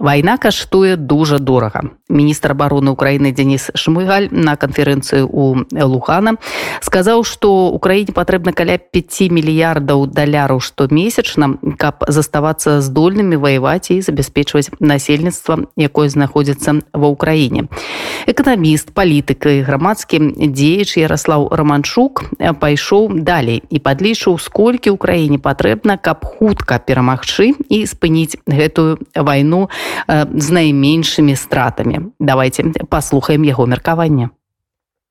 Вайна 0.00 0.38
каштуе 0.38 0.96
дужа 0.96 1.38
дорага. 1.38 1.82
Міністр 2.08 2.52
обороны 2.52 2.90
Украіны 2.90 3.32
Денис 3.32 3.70
Шмыгаль 3.76 4.32
на 4.32 4.56
канферэнцыю 4.56 5.28
у 5.28 5.60
Лухана 5.70 6.40
сказаў, 6.80 7.22
што 7.22 7.68
Украіне 7.68 8.16
патрэбна 8.16 8.56
каля 8.56 8.80
5 8.80 9.28
мільярдаў 9.28 10.08
даляраў 10.08 10.64
штомесячна, 10.64 11.60
каб 11.76 12.00
заставацца 12.08 12.80
здольнымі 12.80 13.36
ваяваць 13.36 13.92
і 13.92 14.00
забяспечваць 14.00 14.72
насельніцтва, 14.80 15.68
якое 15.76 16.08
знаходзіцца 16.08 16.80
ва 16.96 17.08
ўкраіне. 17.12 17.68
Эканаміст, 18.24 18.96
палітык 18.96 19.44
і 19.46 19.60
грамадскі 19.68 20.48
дзеяч 20.48 20.96
Ярослаў 20.96 21.52
Раманчук 21.52 22.24
пайшоў 22.40 23.20
далей 23.20 23.62
і 23.68 23.78
падлічыў, 23.78 24.40
сколькі 24.40 24.96
ўкраіне 24.96 25.36
патрэбна, 25.36 26.00
каб 26.00 26.24
хутка 26.24 26.80
перамагчы 26.80 27.52
і 27.68 27.84
спыніць 27.84 28.40
гэтую 28.48 28.96
вайну, 29.14 29.68
з 30.34 30.50
найменшымі 30.50 31.36
стратамі. 31.36 32.00
Давайте 32.20 32.64
паслухаем 32.88 33.44
яго 33.44 33.66
меркаванне 33.66 34.30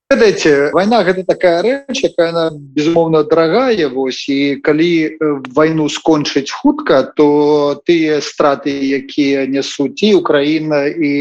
ведаеце 0.10 0.72
вайна 0.74 1.04
гэта 1.06 1.22
такая 1.22 1.62
рэч 1.62 2.02
якая 2.02 2.34
она 2.34 2.44
безумоўна 2.50 3.22
дарагая 3.30 3.90
вось 3.94 4.26
і 4.26 4.58
калі 4.58 5.22
вайну 5.54 5.86
скончыць 5.86 6.50
хутка 6.50 7.14
то 7.14 7.78
тыя 7.86 8.18
страты 8.18 8.74
якія 8.74 9.46
нясуць 9.46 10.02
і 10.02 10.18
Украіна 10.18 10.90
і 10.90 11.12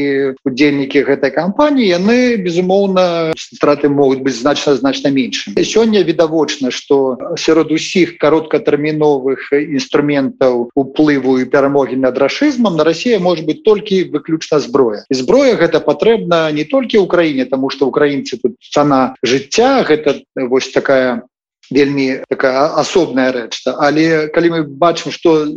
удзельнікі 0.40 1.04
гэтай 1.04 1.36
кампаніі 1.36 1.84
яны 1.84 2.40
безумоўна 2.40 3.36
страты 3.36 3.92
могуць 3.92 4.24
быць 4.24 4.40
значна 4.40 4.72
значна 4.80 5.12
меншым 5.12 5.60
сёння 5.60 6.00
відавочна 6.00 6.72
што 6.72 7.20
сярод 7.36 7.68
усіх 7.68 8.16
кароткатэрміновых 8.16 9.52
інструментаў 9.52 10.72
уплыву 10.72 11.36
і 11.36 11.44
перамогі 11.44 12.00
над 12.00 12.16
рашызмам 12.16 12.80
на 12.80 12.88
Росія 12.88 13.20
может 13.20 13.44
быть 13.44 13.68
толькі 13.68 14.08
выключна 14.08 14.64
зброя. 14.64 15.04
І 15.12 15.14
зброя 15.14 15.60
гэта 15.60 15.84
патрэбна 15.84 16.48
не 16.56 16.64
толькі 16.64 17.04
ўкраіне 17.04 17.44
тому 17.44 17.68
что 17.68 17.84
украінцы 17.84 18.40
тут 18.40 18.56
цана 18.78 19.00
жыцця 19.26 19.82
гэта 19.90 20.20
вось 20.54 20.70
такая 20.70 21.26
вельмі 21.70 22.22
такая 22.30 22.80
асобная 22.80 23.32
рэч 23.32 23.68
але 23.76 24.28
калі 24.34 24.48
мы 24.50 24.60
бачым 24.64 25.12
что 25.12 25.44
э, 25.44 25.48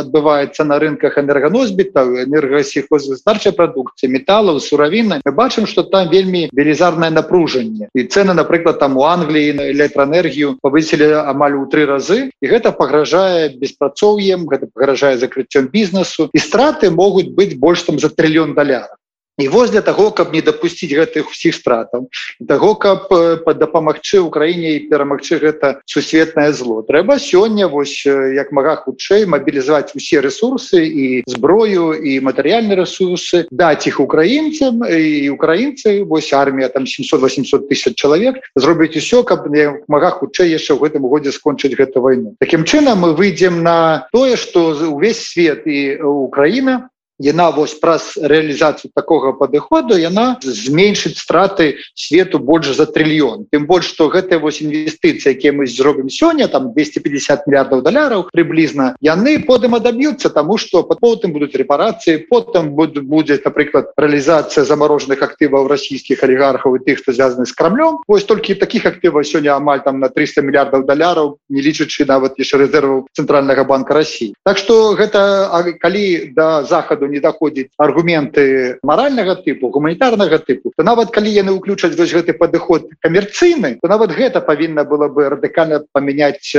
адбываецца 0.00 0.66
на 0.68 0.78
рынках 0.82 1.16
энерганосбітаў 1.22 2.26
энергосельхозгастарчай 2.26 3.54
прадукцыі 3.56 4.12
металлаў 4.12 4.60
суравіны 4.60 5.20
мы 5.24 5.32
бачым 5.32 5.70
что 5.70 5.82
там 5.82 6.10
вельмі 6.10 6.48
велізарное 6.52 7.10
напружанне. 7.10 7.88
І 7.94 8.04
цены 8.04 8.34
напрыклад 8.34 8.78
там 8.78 8.96
у 8.96 9.06
Англіі 9.08 9.52
на 9.52 9.70
электроэнергію 9.72 10.58
павысілі 10.60 11.24
амаль 11.24 11.56
у 11.56 11.64
тры 11.72 11.86
разы 11.86 12.30
і 12.42 12.46
гэта 12.46 12.72
пагражае 12.72 13.56
беспрацоўем 13.56 14.46
гэта 14.50 14.68
пагражае 14.74 15.16
закрыццём 15.16 15.72
бізнесу. 15.72 16.28
І 16.34 16.38
страты 16.38 16.90
могуць 16.90 17.32
быць 17.32 17.56
больш 17.56 17.82
там 17.82 17.98
за 17.98 18.12
трыльён 18.12 18.54
даляров 18.54 18.98
І 19.38 19.48
вось 19.48 19.70
для 19.70 19.80
того 19.80 20.10
каб 20.10 20.32
не 20.32 20.40
дапусціць 20.40 20.96
гэтых 20.96 21.28
усіх 21.28 21.54
стратаў 21.54 22.08
таго 22.48 22.74
каб 22.80 23.12
дапамагчы 23.44 24.20
Украіне 24.24 24.76
і 24.76 24.88
перамагчы 24.88 25.36
гэта 25.36 25.84
сусветнае 25.84 26.52
зло. 26.56 26.80
Трэба 26.80 27.20
сёння 27.20 27.68
вось 27.68 28.06
як 28.06 28.52
мага 28.52 28.76
хутчэй 28.80 29.26
мабілізаваць 29.28 29.92
усе 29.92 30.24
ресурсы 30.24 30.80
і 30.88 31.06
зброю 31.28 31.92
і 31.92 32.20
матэрыяльныя 32.24 32.80
ресурсы 32.80 33.44
даць 33.52 33.84
іх 33.84 34.00
украінцам 34.00 34.80
і 34.88 35.28
украінцы 35.30 36.04
вось 36.08 36.32
армія 36.32 36.72
там 36.72 36.88
700-800 36.88 37.68
тысяч 37.68 37.92
чалавек 37.92 38.40
зробіць 38.56 38.96
усё 38.96 39.20
каб 39.20 39.52
не 39.52 39.68
мага 39.88 40.16
хутчэй 40.16 40.48
яшчэ 40.56 40.80
ў 40.80 40.88
гэтым 40.88 41.04
годзе 41.04 41.32
скончыць 41.32 41.76
гэту 41.76 42.00
вайну. 42.00 42.32
Такім 42.40 42.64
чынам 42.64 43.04
мы 43.04 43.12
выйдзем 43.12 43.60
на 43.62 44.08
тое 44.12 44.36
што 44.40 44.72
увесь 44.72 45.20
свет 45.28 45.68
і 45.68 46.00
Украіна 46.00 46.88
яна 47.18 47.50
вось 47.50 47.74
праз 47.74 48.16
реалізацыю 48.16 48.90
такого 48.94 49.32
падыходу 49.32 49.96
яна 49.96 50.38
зменшыць 50.42 51.18
страты 51.18 51.76
свету 51.94 52.38
больш 52.38 52.76
за 52.76 52.86
трыльён. 52.86 53.46
Тым 53.50 53.66
больш 53.66 53.86
что 53.86 54.08
гэтыя 54.08 54.38
вось 54.38 54.60
інвестыцыі 54.60 55.32
якія 55.32 55.52
мы 55.52 55.66
зробім 55.66 56.08
сёння 56.08 56.48
там 56.48 56.72
250 56.72 57.46
мільярдаў 57.46 57.82
даляраў 57.82 58.28
приблізна 58.32 58.96
яны 59.00 59.40
потым 59.44 59.74
адаб'юцца 59.74 60.30
тому 60.30 60.58
что 60.58 60.82
потым 60.82 61.32
будуць 61.32 61.56
рэпарацыі 61.56 62.28
потым 62.28 62.74
будут 62.74 63.04
будет 63.04 63.44
напрыклад 63.44 63.92
реалізацыя 63.96 64.64
замороженных 64.64 65.22
актываў 65.22 65.68
расійскіх 65.68 66.22
олігархаў 66.22 66.76
і 66.76 66.84
тых 66.84 67.00
хто 67.00 67.12
звязаны 67.12 67.46
з 67.46 67.52
крамлем 67.52 67.98
вось 68.08 68.24
толькі 68.24 68.54
таких 68.54 68.86
актываў 68.86 69.24
сёння 69.24 69.56
амаль 69.56 69.80
там 69.80 70.00
на 70.00 70.08
300 70.08 70.42
мільярдаў 70.42 70.84
даляраў 70.84 71.38
не 71.48 71.62
лічачы 71.62 72.04
нават 72.04 72.38
яшчэ 72.38 72.66
рэзерваў 72.66 73.06
цэнтральнага 73.16 73.64
банка 73.64 73.94
Росіі 73.94 74.34
Так 74.44 74.58
что 74.58 74.94
гэта 74.94 75.50
калі 75.80 76.32
до 76.36 76.62
захаду 76.64 77.05
не 77.08 77.20
доходзіць 77.20 77.70
аргументы 77.78 78.78
маральнага 78.82 79.36
тыпу 79.42 79.70
гуманітарнага 79.70 80.38
тыпу 80.42 80.72
то 80.76 80.82
нават 80.82 81.10
калі 81.14 81.30
яны 81.30 81.56
ўключаць 81.56 81.94
вось 81.96 82.12
гэты 82.12 82.36
падыход 82.36 82.90
камерцыйны 83.00 83.78
то 83.82 83.88
нават 83.88 84.12
гэта 84.16 84.40
павінна 84.40 84.84
было 84.84 85.08
бы 85.08 85.28
радыкальна 85.32 85.84
памяняць 85.92 86.52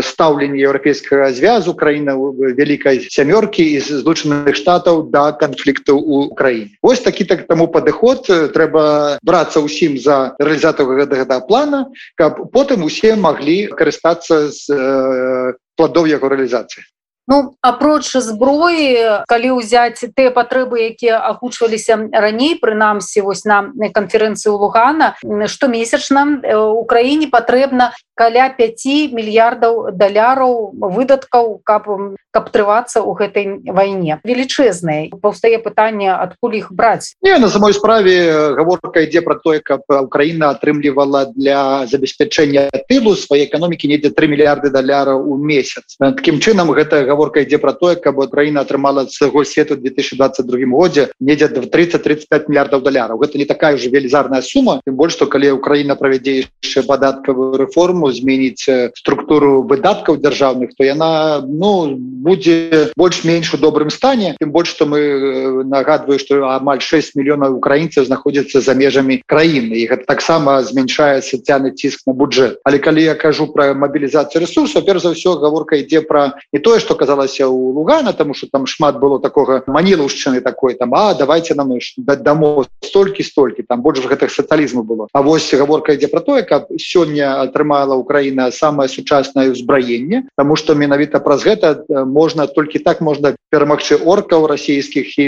стаўленне 0.00 0.62
еўрапейскага 0.64 1.32
звязу 1.32 1.74
краіна 1.74 2.16
вялікай 2.16 3.06
сямёркі 3.10 3.62
і 3.62 3.80
злучаных 3.80 4.56
штатаў 4.56 5.08
да 5.10 5.32
канфлікту 5.32 5.98
у 5.98 6.34
краіне 6.34 6.76
ось 6.82 7.00
такі 7.00 7.24
так 7.24 7.46
таму 7.46 7.68
падыход 7.68 8.26
трэба 8.26 9.18
брацца 9.22 9.60
ўсім 9.60 9.98
за 10.00 10.36
рэалізатор 10.40 10.90
гэтага 10.96 11.40
плана 11.46 11.86
каб 12.16 12.50
потым 12.52 12.84
усе 12.88 13.14
маглі 13.16 13.68
карыстацца 13.76 14.48
з 14.50 15.56
пладоў 15.76 16.08
яго 16.08 16.28
рэалізацыі 16.32 16.84
Ну 17.28 17.54
апроч 17.60 18.16
зброі 18.16 19.26
калі 19.26 19.58
ўзяць 19.58 19.98
тыя 20.14 20.30
патрэбы 20.30 20.78
якія 20.94 21.18
агучваліся 21.18 21.98
раней 22.14 22.54
прынамсі 22.62 23.26
вось 23.26 23.42
на 23.44 23.74
канферэнцыі 23.94 24.54
лугана 24.54 25.18
штомесячна 25.50 26.22
у 26.70 26.84
краіне 26.86 27.26
патрэбна 27.26 27.90
каля 28.16 28.48
5 28.48 29.12
мільярдаў 29.12 29.92
даляраў 29.92 30.72
выдаткаў 30.74 31.60
каб 31.64 32.16
каб 32.36 32.48
трывацца 32.52 33.00
ў 33.00 33.12
гэтай 33.16 33.44
вайне. 33.72 34.20
Велічэзнай 34.24 35.08
паўстае 35.20 35.56
пытанне 35.64 36.12
адкуль 36.12 36.60
іх 36.60 36.68
браць. 36.72 37.16
Не 37.24 37.36
на 37.40 37.48
самой 37.48 37.72
справе 37.72 38.52
гаворка 38.56 39.04
ідзе 39.04 39.20
про 39.24 39.36
тое 39.40 39.60
каб 39.64 39.84
Украіна 39.88 40.52
атрымлівала 40.52 41.32
для 41.32 41.88
забеспячэння 41.88 42.68
тылу 42.88 43.16
свае 43.16 43.48
эканомікі 43.48 43.88
недзе 43.88 44.12
3 44.12 44.32
мільярды 44.32 44.72
даляраў 44.72 45.24
у 45.24 45.36
месяц. 45.36 45.96
Таким 46.00 46.40
чынам 46.40 46.72
гэта 46.76 47.04
гаворка 47.08 47.44
ідзе 47.44 47.60
про 47.60 47.72
тое 47.72 47.96
каб 47.96 48.20
Украіна 48.20 48.64
атрымала 48.68 49.08
свайго 49.08 49.44
свету 49.44 49.76
2022 49.76 50.68
годзе 50.72 51.08
недзе 51.20 51.48
30-35 51.48 52.48
мільярдаў 52.48 52.80
даляраў. 52.80 53.20
Гэта 53.20 53.38
не 53.38 53.48
такая 53.48 53.76
же 53.76 53.88
велізарная 53.88 54.42
сума 54.44 54.80
тым 54.84 54.96
больш 54.96 55.16
што 55.16 55.24
калі 55.24 55.56
Украіна 55.56 55.96
правядзе 55.96 56.44
яшчэ 56.60 56.84
падаткавую 56.84 57.56
рэформу 57.56 58.05
зменіць 58.12 58.68
структуру 58.94 59.62
выдаткаў 59.62 60.18
дзяржаўных 60.20 60.74
то 60.76 60.84
яна 60.84 61.42
ну 61.42 61.96
будзе 61.96 62.92
больш-менш 62.96 63.54
у 63.54 63.58
добрым 63.58 63.90
стане 63.90 64.36
тым 64.40 64.52
больш 64.52 64.74
што 64.76 64.86
мы 64.86 65.64
нагадваю 65.64 66.18
што 66.18 66.46
амаль 66.50 66.80
6 66.80 67.16
мільёнаў 67.18 67.58
украінцаў 67.58 68.06
знаходзяцца 68.06 68.60
за 68.60 68.74
межамі 68.74 69.22
краіны 69.26 69.82
і 69.82 69.86
гэта 69.90 70.04
таксама 70.06 70.62
змяншае 70.62 71.22
сацыяльны 71.22 71.74
ціск 71.74 72.06
на 72.06 72.12
бюджэт 72.12 72.60
але 72.64 72.78
калі 72.78 73.02
я 73.02 73.14
кажу 73.14 73.48
про 73.50 73.74
мабілізацыю 73.74 74.44
ресурсаў 74.44 74.86
перш 74.86 75.02
за 75.02 75.14
ўсё 75.16 75.36
гаворка 75.42 75.80
ідзе 75.82 76.02
про 76.06 76.38
не 76.52 76.60
тое 76.60 76.80
что 76.80 76.94
казалася 76.94 77.48
у 77.48 77.72
лугана 77.72 78.12
тому 78.12 78.34
что 78.34 78.46
там 78.52 78.66
шмат 78.66 79.00
было 79.00 79.20
такого 79.20 79.62
манілаўшчыны 79.66 80.40
такой 80.40 80.74
там 80.74 80.94
а 80.94 81.14
давайте 81.14 81.54
нам 81.54 81.72
дать 81.96 82.22
дамо 82.22 82.64
столькі 82.84 83.22
столькі 83.22 83.62
там 83.62 83.82
больш 83.82 84.00
гэтых 84.06 84.30
сацыялізму 84.30 84.82
было 84.82 85.08
А 85.12 85.22
вось 85.22 85.52
гаворка 85.52 85.92
ідзе 85.92 86.08
про 86.08 86.20
тое 86.20 86.42
каб 86.42 86.68
сёння 86.78 87.40
атрымала 87.42 87.95
Украіна 87.96 88.50
самое 88.52 88.88
сучаснае 88.88 89.48
ўзбраенне 89.50 90.22
тому 90.36 90.56
что 90.60 90.74
менавіта 90.74 91.20
праз 91.26 91.44
гэта 91.48 91.72
можна 92.18 92.46
толькі 92.46 92.84
так 92.86 93.00
можна 93.00 93.34
перамагчы 93.50 94.00
оркаў 94.14 94.46
расійскіх 94.52 95.06
і 95.18 95.26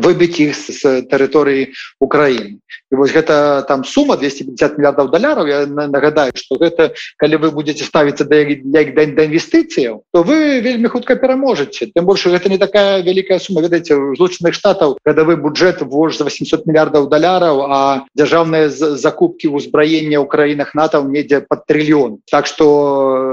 выбить 0.00 0.40
іх 0.40 0.56
з 0.56 1.02
тэрыторыі 1.10 1.74
Украіны 2.00 2.58
і 2.90 2.96
вось 2.96 3.12
гэта 3.12 3.64
там 3.68 3.84
сума 3.84 4.16
250 4.16 4.78
мільярдаў 4.78 5.10
даляраў 5.12 5.46
я 5.46 5.66
нагадаю 5.66 6.32
что 6.34 6.56
гэта 6.56 6.92
калі 7.16 7.36
вы 7.36 7.50
будете 7.50 7.84
ставіцца 7.84 8.24
да 8.24 8.44
день 8.44 9.14
да 9.14 9.22
інвестыцыяў 9.28 10.02
то 10.12 10.22
вы 10.22 10.60
вельмі 10.60 10.88
хутка 10.88 11.16
пераможаце 11.16 11.92
тым 11.92 12.08
больше 12.08 12.30
гэта 12.30 12.48
не 12.48 12.58
такая 12.58 13.02
вялікая 13.02 13.38
сума 13.38 13.60
ведаеце 13.60 13.94
злучаных 14.16 14.54
штатаў 14.54 14.96
гадавы 15.04 15.36
бюджет 15.36 15.82
вож 15.82 16.16
за 16.16 16.24
800 16.24 16.66
мільярдаў 16.66 17.08
даляраў 17.08 17.68
а 17.68 17.80
дзяржаўныя 18.16 18.68
закупки 18.72 19.52
ўзбраення 19.52 20.24
ў 20.24 20.26
краінах 20.26 20.74
нато 20.74 21.04
недзе 21.04 21.44
под 21.44 21.66
трыльён 21.68 22.18
так 22.30 22.46
что 22.46 23.27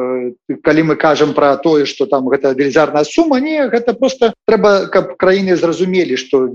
калі 0.64 0.82
мы 0.84 0.96
кажам 0.96 1.34
про 1.34 1.56
тое 1.58 1.86
что 1.86 2.06
там 2.06 2.30
гэта 2.30 2.54
велізарная 2.54 3.04
сума 3.04 3.40
не 3.40 3.68
гэта 3.68 3.94
просто 3.94 4.34
трэба 4.48 4.88
каб 4.88 5.18
краіны 5.18 5.56
зразумелі 5.56 6.16
что 6.18 6.50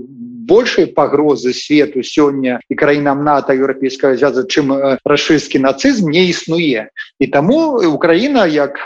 большай 0.51 0.87
пагрозы 0.87 1.53
свету 1.53 2.03
сёння 2.03 2.59
і 2.69 2.75
краінам 2.75 3.23
нато 3.23 3.53
еўрапейскага 3.53 4.17
звяза 4.17 4.43
чым 4.43 4.73
рашысцкі 5.05 5.61
нацызм 5.61 6.09
не 6.09 6.27
існуе. 6.33 6.89
І 7.19 7.25
таму 7.27 7.79
Украіна 7.87 8.45
як 8.45 8.81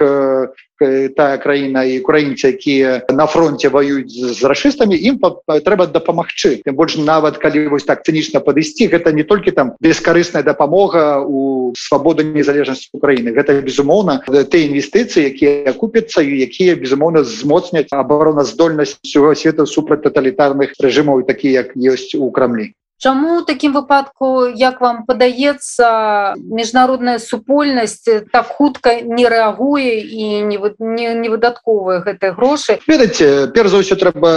тая 0.80 1.38
краіна 1.38 1.84
і 1.84 2.00
украінцы 2.02 2.52
якія 2.56 3.02
на 3.10 3.26
фронте 3.26 3.70
воююць 3.70 4.12
з 4.12 4.42
рашыстамі 4.44 4.96
ім 4.96 5.20
трэба 5.48 5.88
дапамагчы 5.92 6.62
тым 6.66 6.76
больш 6.76 6.98
нават 6.98 7.38
калі 7.38 7.68
вось 7.72 7.88
так 7.88 8.04
цынічна 8.04 8.44
падысці 8.44 8.92
гэта 8.92 9.12
не 9.12 9.24
толькі 9.24 9.52
там 9.52 9.74
бескарысная 9.80 10.44
дапамога 10.44 11.24
у 11.24 11.74
свабоду 11.78 12.24
незалежнасці 12.24 12.90
Украіны. 12.94 13.32
Гэта 13.36 13.62
безумоўна 13.62 14.22
ты 14.28 14.66
інвестыцыі 14.68 15.32
якія 15.32 15.74
купяцца 15.74 16.22
і 16.22 16.32
якія 16.48 16.76
безумоўна 16.76 17.24
змоцняць 17.24 17.92
абароназдольнасць 17.92 18.98
всего 19.04 19.36
свету 19.36 19.66
супраць 19.66 20.04
тоталітарных 20.04 20.74
рэжымаў 20.80 21.26
такі 21.28 21.52
як 21.52 21.76
ёсць 21.76 22.16
у 22.16 22.32
крамлі 22.32 22.72
Чаму 22.98 23.42
такім 23.44 23.74
выпадку 23.76 24.48
як 24.48 24.80
вам 24.80 25.04
падаецца 25.04 26.36
міжнародная 26.40 27.20
супольнасць 27.20 28.08
так 28.32 28.48
хутка 28.56 29.02
не 29.04 29.28
рэагуе 29.28 30.00
і 30.00 30.42
не, 30.48 30.58
не, 30.80 31.08
не 31.14 31.30
выдатковыя 31.30 32.00
гэтыя 32.08 32.32
грошы? 32.32 32.80
Ведаце 32.88 33.52
перш 33.52 33.76
за 33.76 33.84
ўсё 33.84 34.00
трэба 34.00 34.32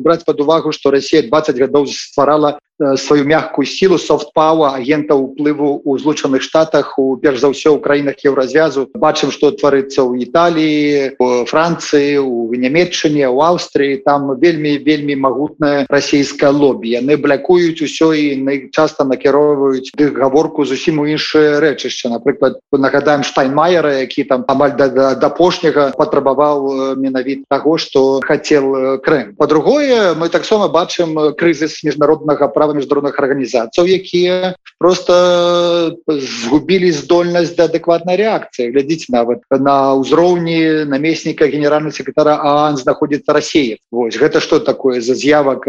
браць 0.00 0.24
под 0.24 0.40
увагу 0.40 0.72
што 0.72 0.96
Росія 0.96 1.28
20 1.28 1.60
гадоў 1.60 1.84
стварала 1.92 2.56
сваю 2.96 3.24
мягкую 3.24 3.66
сілу 3.66 3.98
софтпава 3.98 4.74
агента 4.74 5.14
уплыву 5.14 5.80
у 5.84 5.98
злучаных 5.98 6.42
штатах 6.42 6.98
у 6.98 7.16
перш 7.16 7.38
за 7.38 7.48
ўсё 7.54 7.78
ў 7.78 7.80
краінах 7.80 8.18
еўразвязу. 8.26 8.90
Бачым 8.98 9.30
што 9.30 9.54
тварыцца 9.54 10.02
ў 10.02 10.26
Італіі 10.26 11.14
Францыі 11.46 12.18
у 12.18 12.50
нямметчыне 12.50 13.30
у 13.30 13.38
Аўстрыі. 13.46 14.02
Там 14.02 14.34
вельмі 14.40 14.78
вельмі 14.82 15.14
магутная 15.14 15.86
расійская 15.86 16.50
лобі 16.50 16.90
яны 16.98 17.14
блякуюць 17.14 17.73
ўсё 17.82 18.12
і 18.14 18.70
часто 18.70 19.04
накіроўваюць 19.04 19.94
дых 19.96 20.14
гаворку 20.14 20.64
зусім 20.64 21.00
у 21.00 21.06
іншыя 21.06 21.60
рэчышча 21.60 22.10
напрыклад 22.12 22.58
нагадаем 22.72 23.22
штайнмайера 23.24 24.04
які 24.04 24.24
там 24.24 24.44
амаль 24.48 24.76
да 24.76 25.16
апошняга 25.18 25.92
патрабаваў 25.96 26.94
менавіт 26.96 27.44
таго 27.50 27.78
што 27.78 28.20
хацел 28.24 29.00
крэм 29.00 29.34
по-другое 29.36 30.14
мы 30.14 30.28
таксама 30.28 30.68
бачым 30.68 31.34
крызіс 31.38 31.82
міжнароднага 31.84 32.48
права 32.48 32.74
міжнародных 32.74 33.18
арганізацыяў 33.18 33.86
якія 33.86 34.54
просто 34.78 35.96
згубілі 36.06 36.92
здольнасць 36.92 37.54
да 37.56 37.70
адэкватнай 37.70 38.16
реакцыі 38.16 38.70
глядзіць 38.70 39.08
нават 39.08 39.42
на 39.50 39.94
ўзроўні 39.94 40.84
намесніка 40.90 41.46
генерального 41.46 41.94
секретара 41.94 42.38
аан 42.42 42.76
знаходзіцца 42.76 43.32
Росія 43.32 43.76
Вось 43.94 44.16
гэта 44.18 44.40
что 44.40 44.58
такое 44.60 45.00
за 45.00 45.14
з'явак? 45.14 45.68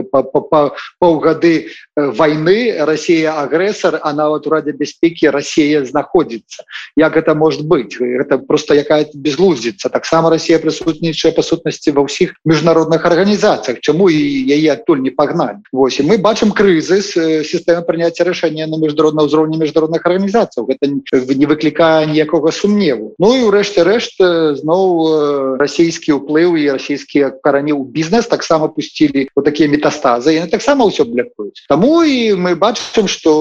Паўгады 1.00 1.70
войны 1.96 2.76
Россия 2.80 3.34
агрэсар 3.42 4.00
а 4.04 4.14
нават 4.14 4.48
у 4.48 4.50
раде 4.50 4.72
бяспекі 4.72 5.30
Россия 5.30 5.86
знаходзіцца 5.86 6.64
як 6.96 7.18
это 7.18 7.36
может 7.36 7.66
быть? 7.66 7.98
Это 8.00 8.38
просто 8.38 8.74
якая 8.74 9.08
безлуздзіца 9.14 9.90
таксама 9.90 10.30
Россия 10.30 10.60
прысутнічае 10.60 11.32
па 11.36 11.42
сутнасці 11.42 11.92
ва 11.92 12.06
ўсіх 12.06 12.36
міжнародных 12.46 13.06
арганізацыях 13.06 13.80
чаму 13.80 14.10
і 14.10 14.20
яе 14.52 14.74
адтуль 14.74 15.02
не 15.02 15.12
пагнаць 15.12 15.64
Вось 15.72 16.00
мы 16.00 16.18
бачым 16.18 16.52
крызіс 16.52 16.86
крызис 16.86 17.14
сістэмы 17.50 17.86
прыняцця 17.86 18.26
рашэння 18.26 18.68
на 18.68 18.78
міжнародна 18.78 19.26
ўзроўні 19.26 19.58
міжнародных 19.58 20.06
арганізацыяў 20.06 20.68
гэта 20.70 20.90
не 20.90 21.46
выклікае 21.46 22.08
ніякога 22.12 22.52
сумневу. 22.52 23.14
Ну 23.20 23.34
і 23.36 23.48
ўрэшце 23.50 23.84
рэшт 23.84 24.20
зноў 24.62 25.58
расійскі 25.62 26.20
ўплыў 26.20 26.58
і 26.60 26.76
расійскія 26.76 27.32
карані 27.42 27.74
ў 27.74 27.88
бізнес 27.90 28.28
таксама 28.28 28.68
пусцілі 28.68 29.30
вот 29.36 29.46
такія 29.46 29.70
метастазы. 29.70 30.36
Яны 30.36 30.50
таксама 30.52 30.86
ўсё 30.86 31.06
блякуюць 31.06 31.64
Таму 31.86 32.02
і 32.02 32.34
мы 32.42 32.56
бачым 32.58 33.06
што 33.06 33.32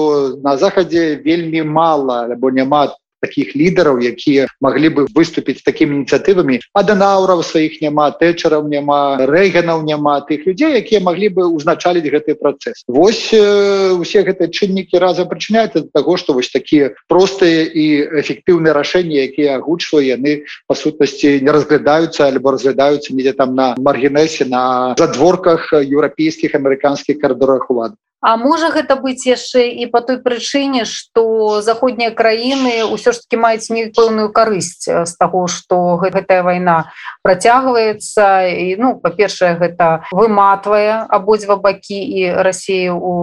на 0.45 0.53
захадзе 0.61 1.17
вельмі 1.25 1.65
мала 1.65 2.29
альбо 2.29 2.53
няма 2.53 2.93
таких 3.25 3.55
лідараў 3.57 3.97
якія 4.05 4.45
могли 4.61 4.89
бы 4.93 5.07
выступіць 5.17 5.65
такими 5.65 5.97
ініцыятывамі. 5.97 6.61
Аданаўраў 6.77 7.41
сваіх 7.41 7.81
няма 7.81 8.11
тэчараў 8.13 8.69
няма 8.69 9.25
рэйганаў 9.25 9.81
няма 9.81 10.21
тых 10.29 10.45
людзей 10.45 10.77
якія 10.77 11.01
могли 11.01 11.33
бы 11.33 11.49
узначаліць 11.49 12.05
гэты 12.05 12.37
працэс. 12.37 12.85
Вось 12.85 13.33
усе 13.33 14.21
гэтыя 14.21 14.53
чыннікі 14.53 15.01
разам 15.01 15.25
прычыняюць 15.25 15.81
ад 15.81 15.89
таго 15.97 16.13
што 16.21 16.37
вось 16.37 16.53
такія 16.53 16.93
простыя 17.09 17.65
і 17.65 18.21
эфектыўныя 18.21 18.77
рашэнні 18.77 19.25
якія 19.25 19.57
агучваю 19.57 20.05
яны 20.05 20.45
па 20.69 20.77
сутнасці 20.77 21.41
не 21.41 21.49
разглядаюцца 21.49 22.29
альбо 22.29 22.53
разглядаюцца 22.53 23.09
недзе 23.09 23.33
там 23.33 23.57
на 23.57 23.73
маргінесе 23.81 24.45
на 24.45 24.93
задворках 25.01 25.73
еўрапейскіх 25.81 26.53
амерыканскіх 26.53 27.17
кардорах 27.17 27.73
улад 27.73 27.97
А 28.25 28.37
можа 28.41 28.73
гэта 28.73 28.95
быць 28.97 29.21
яшчэ 29.29 29.69
і 29.69 29.85
по 29.93 30.01
той 30.01 30.17
прычыне 30.17 30.89
што 30.89 31.61
заходнія 31.61 32.09
краіны 32.09 32.81
ўсё 32.89 33.13
ж 33.13 33.21
таки 33.21 33.37
маюць 33.37 33.69
не 33.69 33.93
пэўную 33.93 34.33
карысць 34.33 34.89
з 34.89 35.13
таго 35.21 35.45
што 35.45 36.01
гэтая 36.01 36.41
вайна 36.41 36.89
працягваецца 37.21 38.49
і 38.49 38.81
ну 38.81 38.97
па-першае 38.97 39.53
гэта 39.61 40.09
выматвае 40.09 41.05
абодва 41.05 41.61
бакі 41.61 42.01
і 42.01 42.33
рассею 42.41 42.97
у, 42.97 43.13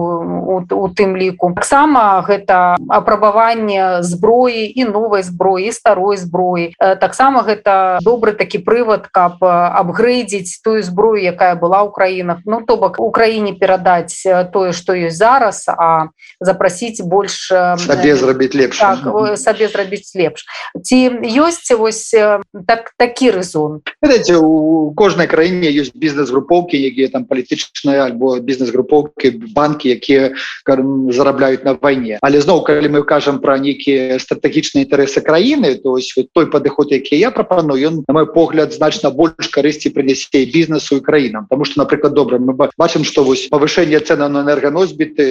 у, 0.55 0.63
у 0.63 0.87
тым 0.87 1.19
ліку 1.19 1.51
таксама 1.51 2.23
гэта 2.23 2.79
апрабаванне 2.87 4.07
зброі 4.07 4.71
і 4.71 4.87
новай 4.87 5.27
зброі 5.27 5.75
старой 5.75 6.15
зброі 6.15 6.71
таксама 6.79 7.43
гэта 7.43 7.99
добры 8.07 8.31
такі 8.39 8.63
прывад 8.63 9.11
каб 9.11 9.43
абгрэйдзіць 9.43 10.63
тую 10.63 10.79
зброю 10.79 11.19
якая 11.19 11.59
была 11.59 11.83
ў 11.83 11.91
краінах 11.91 12.47
ну 12.47 12.63
то 12.63 12.79
бок 12.79 13.03
украіне 13.03 13.51
перадаць 13.51 14.23
тое 14.55 14.71
што 14.71 14.92
ёсць 14.95 15.17
зараз 15.17 15.65
а 15.67 16.09
запросіць 16.39 17.01
больш 17.01 17.49
сабе 17.49 18.15
зрабіць 18.15 18.53
лепш 18.55 18.79
так, 18.79 19.05
сабе 19.37 19.67
зрабіць 19.67 20.13
лепш. 20.15 20.45
Ці 20.81 20.97
ёсць 21.23 21.71
вось 21.77 22.13
так 22.67 22.93
такі 22.97 23.31
рэзон 23.31 23.81
у 24.39 24.93
кожнай 24.95 25.27
краіне 25.27 25.69
ёсць 25.71 25.91
бізнес-групоўкі 25.95 26.77
якія 26.77 27.09
там 27.09 27.25
палітычныя 27.25 28.05
альбо 28.05 28.39
бізнес-групоўкі 28.39 29.53
банкі 29.53 29.89
якія 29.89 30.33
зарабляюць 30.65 31.63
на 31.63 31.77
вайне. 31.79 32.19
Але 32.21 32.41
зноў 32.41 32.63
калі 32.67 32.89
мы 32.89 33.03
кажам 33.03 33.39
пра 33.39 33.57
нейкія 33.57 34.19
стратэгічныя 34.19 34.85
інтарэсы 34.85 35.21
краіны 35.21 35.75
то 35.79 35.97
вот 35.97 36.27
той 36.33 36.45
падыход 36.49 36.91
які 36.91 37.17
я 37.17 37.31
прапаную 37.31 37.79
ён 37.79 38.03
на 38.07 38.13
мой 38.13 38.27
погляд 38.27 38.73
значна 38.73 39.09
больш 39.09 39.47
карысці 39.49 39.93
прынясе 39.93 40.45
бізнесу 40.45 40.97
і 40.97 40.99
краінам. 40.99 41.47
Тому 41.49 41.65
что 41.65 41.81
напрыклад 41.81 42.13
добра 42.13 42.37
мы 42.39 42.53
бачым 42.77 43.03
что 43.03 43.23
вось 43.23 43.47
павышэнне 43.47 43.99
цена 43.99 44.29
на 44.29 44.41
энерганос 44.41 44.82
носьбіты 44.83 45.25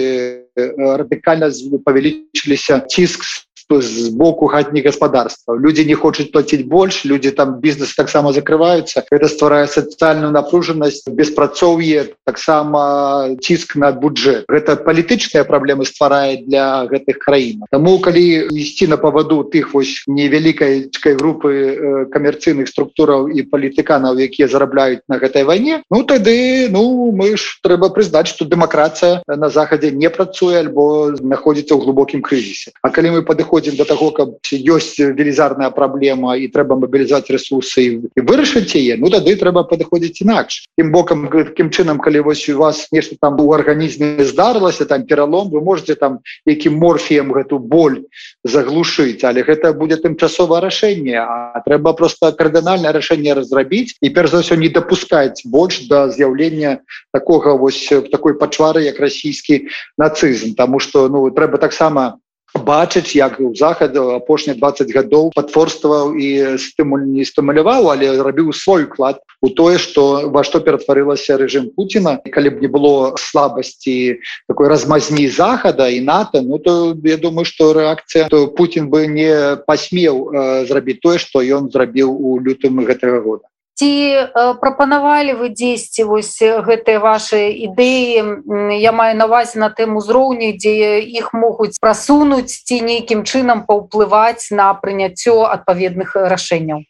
радыкальна 0.57 1.49
павялічыліся 1.85 2.81
ціск 2.89 3.21
з 3.69 4.09
боку 4.09 4.47
хатні 4.47 4.81
гаспадарства 4.81 5.55
люди 5.55 5.85
не 5.85 5.95
хочуць 5.95 6.31
платіць 6.31 6.65
больш 6.67 7.05
люди 7.05 7.31
там 7.31 7.59
бізнес 7.59 7.95
таксама 7.95 8.33
закрываюцца 8.33 9.03
это 9.11 9.27
стварае 9.27 9.67
сацыяльную 9.67 10.31
напружанасць 10.31 11.07
беспрацоўе 11.07 12.13
таксама 12.25 13.35
ціск 13.41 13.75
на 13.75 13.91
бюджет. 13.91 14.45
Гэта 14.49 14.75
палітычныя 14.75 15.43
праблемы 15.47 15.85
стварае 15.85 16.43
для 16.43 16.85
гэтых 16.91 17.19
краін 17.23 17.63
Таму 17.71 17.99
калі 17.99 18.51
ісці 18.51 18.87
на 18.87 18.97
паваду 18.97 19.43
тых 19.43 19.73
вось 19.73 20.03
невялікайкай 20.07 21.15
групы 21.15 22.09
камерцыйных 22.11 22.67
структураў 22.67 23.31
і 23.31 23.47
палітыканаў 23.47 24.19
якія 24.19 24.47
зарабляюць 24.47 25.05
на 25.07 25.17
гэтай 25.17 25.47
вайне 25.47 25.81
ну 25.89 26.03
тады 26.03 26.67
ну 26.69 27.11
мы 27.11 27.37
ж 27.37 27.59
трэба 27.63 27.89
прызнаць 27.95 28.27
что 28.27 28.45
дэмакратія 28.45 29.23
на 29.27 29.49
захадзе 29.49 29.91
не 29.91 30.09
працуе 30.09 30.59
альбо 30.59 31.15
знаходзіцца 31.15 31.73
ў 31.75 31.79
глубокім 31.81 32.21
крызісе 32.21 32.75
А 32.81 32.89
калі 32.89 33.17
мы 33.17 33.21
падыходим 33.23 33.52
доходзім 33.53 33.75
до 33.75 33.85
того 33.85 34.11
каб 34.11 34.29
ёсць 34.49 34.97
велізарная 34.97 35.69
праблема 35.69 36.33
і 36.33 36.49
трэба 36.49 36.73
мабілізаваць 36.73 37.29
ресурсы 37.29 38.01
і 38.09 38.21
вырашыць 38.25 38.73
яе 38.73 38.97
ну 38.97 39.13
тады 39.13 39.37
трэба 39.37 39.61
падыходзіць 39.69 40.25
інакш 40.25 40.65
тым 40.73 40.89
бокам 40.89 41.29
таким 41.29 41.69
чынам 41.69 42.01
калі 42.01 42.25
вось 42.25 42.49
у 42.49 42.57
вас 42.57 42.89
нешта 42.89 43.13
там 43.21 43.37
у 43.37 43.53
арганізме 43.53 44.25
здарылася 44.25 44.89
там 44.89 45.05
пералом 45.05 45.53
вы 45.53 45.61
можете 45.61 45.93
там 45.93 46.25
якім 46.49 46.81
морфіем 46.81 47.29
гэту 47.29 47.59
боль 47.61 48.09
заглушыць 48.41 49.21
але 49.21 49.45
гэта 49.45 49.69
будзе 49.77 50.01
тымчасовае 50.01 50.65
рашэнне 50.65 51.21
а 51.21 51.61
трэба 51.61 51.93
просто 51.93 52.33
кардынальнае 52.33 52.89
рашэнне 52.89 53.37
разрабіць 53.37 53.93
і 54.01 54.09
перш 54.09 54.33
за 54.33 54.41
ўсё 54.41 54.57
не 54.57 54.73
дапускаць 54.73 55.45
больш 55.45 55.85
да 55.93 56.09
з'яўлення 56.09 56.81
такога 57.13 57.53
вось 57.53 57.85
такой 58.09 58.33
пачвары 58.33 58.81
як 58.89 58.97
расійскі 58.97 59.69
нацызм 60.01 60.57
тому 60.57 60.81
что 60.81 61.05
ну 61.05 61.29
трэба 61.29 61.61
таксама 61.61 62.17
бачыць 62.53 63.15
як 63.15 63.39
у 63.39 63.53
захаду 63.55 64.13
апошніх 64.13 64.57
20 64.57 64.93
гадоў 64.93 65.31
патворстваў 65.35 66.13
і 66.13 66.57
стымуль 66.61 67.05
не 67.09 67.25
стымуляваў 67.25 67.89
але 67.93 68.21
рабіў 68.21 68.53
свой 68.53 68.85
уклад 68.85 69.19
у 69.41 69.49
тое 69.49 69.77
что 69.77 70.29
во 70.29 70.43
што 70.43 70.61
ператварылася 70.61 71.37
рэжым 71.37 71.69
Пуціна. 71.75 72.21
Калі 72.23 72.49
б 72.49 72.61
не 72.61 72.69
было 72.71 73.15
слабасці 73.17 74.21
такой 74.47 74.67
размазні 74.67 75.27
захада 75.27 75.89
і 75.89 76.01
нато 76.01 76.41
ну 76.41 76.59
то 76.59 76.95
я 77.03 77.17
думаю 77.17 77.45
что 77.45 77.73
рэакцыя 77.73 78.29
то 78.29 78.47
Путін 78.47 78.89
бы 78.89 79.07
не 79.07 79.57
пасмеў 79.67 80.29
э, 80.29 80.65
зрабіць 80.65 81.01
тое 81.01 81.17
что 81.17 81.41
ён 81.41 81.71
зрабіў 81.71 82.13
у 82.13 82.39
лютым 82.39 82.85
гэтага 82.85 83.19
года 83.19 83.52
ці 83.83 84.55
прапанавалі 84.63 85.35
вы 85.39 85.49
дзесьці 85.51 86.07
вось 86.07 86.39
гэтыя 86.39 86.99
ваши 87.03 87.51
ідэі? 87.67 88.79
Я 88.79 88.91
маю 88.95 89.17
навазе 89.19 89.59
на 89.59 89.67
тым 89.67 89.99
узроўні 89.99 90.55
дзе 90.55 91.03
іх 91.03 91.33
могуць 91.35 91.75
прасунуць 91.83 92.63
ці 92.63 92.79
нейкім 92.79 93.27
чынам 93.27 93.67
паўплываць 93.67 94.47
на 94.55 94.71
прыняццё 94.79 95.35
адпаведных 95.51 96.15
рашэнняў? 96.15 96.87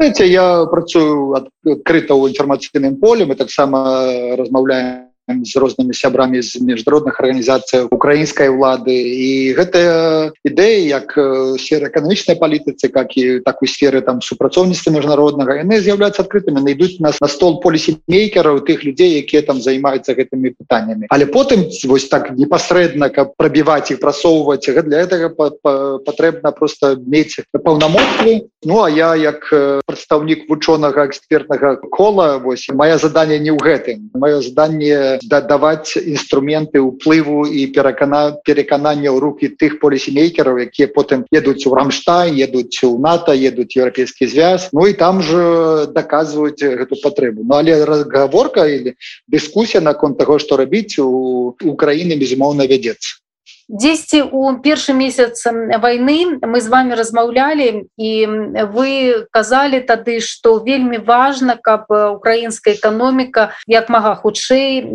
Знаете, 0.00 0.28
я 0.28 0.64
працую 0.72 1.36
адкрыта 1.36 2.16
ў 2.16 2.32
інфармацыйным 2.32 2.96
поле 2.96 3.28
мы 3.28 3.36
таксама 3.36 3.84
размаўляем 4.40 5.05
з 5.26 5.56
рознымі 5.58 5.94
сябрамі 5.94 6.42
з 6.42 6.62
міжнародных 6.62 7.18
арганізацый 7.18 7.90
украінскай 7.90 8.48
улады. 8.48 8.94
І 8.94 9.54
гэтая 9.58 10.30
ідэя 10.46 11.02
як 11.02 11.18
сфера 11.58 11.90
эканамічнай 11.90 12.38
палітыцы 12.38 12.88
как 12.88 13.16
і 13.18 13.42
так 13.42 13.62
у 13.62 13.66
сферы 13.66 14.02
там 14.06 14.22
супрацоўніцтва 14.22 14.94
міжнароднага 14.94 15.58
яны 15.58 15.82
з'яўляюцца 15.82 16.22
адкрытымі 16.22 16.62
найдуць 16.62 17.02
нас 17.02 17.18
на 17.18 17.26
стол 17.26 17.58
полісімейкераў 17.58 18.62
тых 18.62 18.86
людзей 18.86 19.18
якія 19.18 19.42
там 19.42 19.58
займаюцца 19.58 20.14
гэтымі 20.14 20.54
пытаннямі. 20.54 21.10
Але 21.10 21.26
потым 21.26 21.66
вось 21.90 22.06
так 22.06 22.30
непасрэдна 22.38 23.10
каб 23.10 23.34
прабіваць 23.34 23.90
і 23.90 23.98
прасоўваць 23.98 24.70
для 24.70 25.02
этого 25.02 25.34
патрэбна 26.06 26.52
просто 26.52 26.96
мець 27.02 27.42
паўнамоцтвы. 27.50 28.46
Ну 28.62 28.82
а 28.82 28.90
я 28.90 29.14
як 29.16 29.50
прадстаўнік 29.86 30.46
вучонага 30.48 31.06
экспертнага 31.06 31.76
кола 31.90 32.38
вось 32.38 32.68
моя 32.70 32.98
задание 32.98 33.38
не 33.38 33.50
ў 33.50 33.58
гэтым. 33.58 34.10
Маё 34.14 34.42
заданне 34.42 35.15
дадаваць 35.22 35.96
інструменты 35.96 36.80
ўплыву 36.80 37.46
і 37.46 37.66
перакана 37.72 38.36
пераканання 38.44 39.10
ў 39.10 39.18
руки 39.18 39.48
тых 39.48 39.78
полісімейкераў 39.80 40.62
якія 40.68 40.88
потым 40.92 41.24
едуць 41.32 41.66
у 41.66 41.74
рамштайн 41.74 42.36
едуць 42.36 42.84
у 42.84 42.98
нато 42.98 43.32
едуць 43.32 43.76
еўрапейскі 43.76 44.26
звяз 44.26 44.68
Ну 44.72 44.86
і 44.86 44.92
там 44.92 45.22
же 45.22 45.86
даказваюць 45.92 46.60
гэту 46.60 47.00
патрэбу 47.02 47.44
Ну 47.44 47.54
але 47.56 47.84
разгаворка 47.84 48.66
или 48.66 48.96
дыскусія 49.28 49.80
наконт 49.80 50.18
таго 50.18 50.38
што 50.38 50.56
рабіць 50.56 50.98
у 50.98 51.56
Украіны 51.60 52.16
безумоўна 52.16 52.66
вядзецца 52.66 53.25
дзесьці 53.68 54.22
у 54.30 54.58
першы 54.62 54.92
месяц 54.92 55.42
войны 55.46 56.38
мы 56.42 56.60
з 56.60 56.68
вами 56.68 56.94
размаўлялі 56.94 57.90
і 57.98 58.10
вы 58.70 59.26
казалі 59.30 59.80
тады 59.80 60.20
что 60.20 60.58
вельмі 60.58 60.98
важно 60.98 61.58
каб 61.58 61.90
украінская 61.90 62.74
эканоміка 62.74 63.50
як 63.66 63.90
мага 63.90 64.14
хутчэй 64.14 64.86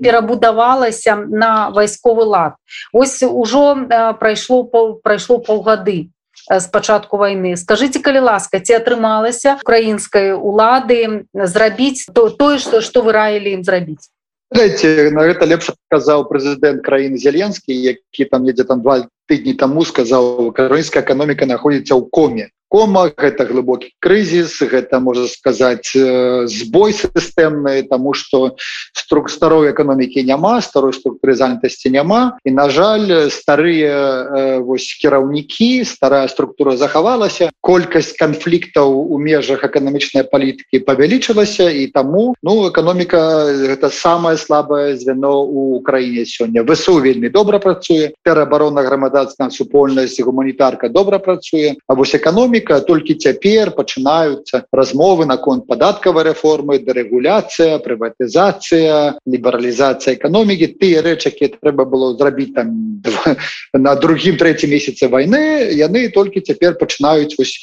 перабудавалася 0.00 1.16
на 1.16 1.70
вайсковы 1.70 2.24
лад. 2.24 2.54
Ось 2.92 3.22
ужо 3.22 3.76
прайшло 4.18 4.64
прайшло 5.02 5.38
полгады 5.38 6.08
з 6.48 6.66
пачатку 6.66 7.16
войны. 7.16 7.56
Скажите 7.56 8.00
калі 8.00 8.24
ласка 8.32 8.60
ці 8.60 8.80
атрымалася 8.80 9.60
украінскай 9.60 10.32
улады 10.32 11.28
зрабіць 11.34 12.08
то 12.14 12.30
тое 12.30 12.58
что 12.58 12.80
что 12.80 13.02
вы 13.02 13.12
раілі 13.12 13.60
ім 13.60 13.64
зрабіць 13.64 14.08
Знаете, 14.52 15.10
на 15.14 15.22
гэта 15.30 15.46
лепш 15.46 15.70
казаў 15.94 16.24
прэзідэнт 16.30 16.82
краіны 16.86 17.16
зеленскі 17.22 17.70
які 17.70 18.24
там 18.32 18.42
недзе 18.48 18.64
там 18.66 18.82
два 18.82 18.96
тыдні 19.30 19.54
таму 19.54 19.84
сказаў 19.90 20.50
украінская 20.50 21.02
эканоміка 21.06 21.46
находіцца 21.46 21.94
ў 21.94 22.02
коме 22.10 22.50
кома 22.70 23.10
гэта 23.10 23.44
глыбокі 23.50 23.90
крызіс 23.98 24.62
гэта 24.62 25.02
можа 25.02 25.26
сказаць 25.26 25.90
збой 25.90 26.94
сістэмны 26.94 27.82
тому 27.90 28.14
что 28.14 28.54
струк 28.94 29.30
старой 29.30 29.74
эканомікі 29.74 30.22
няма 30.22 30.60
старой 30.62 30.94
структуры 30.94 31.34
занятасці 31.34 31.90
няма. 31.90 32.38
І 32.44 32.54
на 32.54 32.70
жаль 32.70 33.28
старыя 33.30 34.60
вось 34.62 34.86
кіраўнікі 35.02 35.84
старая 35.84 36.28
структура 36.28 36.76
захавалася. 36.76 37.50
Колькасць 37.60 38.14
канфліктаў 38.14 38.94
у 38.94 39.18
межах 39.18 39.66
эканамічнай 39.66 40.22
палітыкі 40.30 40.86
павялічылася. 40.86 41.66
І 41.70 41.90
таму 41.90 42.34
ну 42.42 42.70
эканоміка 42.70 43.50
гэта 43.74 43.90
самое 43.90 44.36
слабое 44.36 44.94
звено 44.96 45.42
у 45.42 45.82
краіне 45.82 46.24
сёння. 46.24 46.62
вСУ 46.62 47.02
вельмі 47.02 47.28
добра 47.28 47.58
працуе. 47.58 48.12
Перабарона 48.22 48.82
грамадацкая 48.82 49.50
супольнасць 49.50 50.20
гуманітарка 50.20 50.88
добра 50.88 51.18
працуе. 51.18 51.74
А 51.88 51.94
вось 51.94 52.14
эканоміка 52.14 52.59
эканоміка 52.60 52.80
толькі 52.86 53.14
цяпер 53.14 53.72
пачынаюцца 53.72 54.64
размовы 54.72 55.26
наконт 55.26 55.66
падаткавай 55.66 56.24
рэформы 56.30 56.78
дэрэгуляцыя 56.78 57.78
прыватызацыя 57.78 59.18
лібералізацыя 59.26 60.14
эканомікі. 60.14 60.78
Тыя 60.80 61.02
рэчакі 61.02 61.60
трэба 61.60 61.84
было 61.84 62.16
зрабіць 62.16 62.54
там 62.54 63.02
на 63.72 63.94
другім 63.96 64.36
трэцім 64.36 64.70
месяце 64.70 65.08
войны 65.08 65.72
яны 65.74 66.08
толькі 66.10 66.40
цяпер 66.40 66.76
пачынаюць 66.76 67.36
вось 67.38 67.56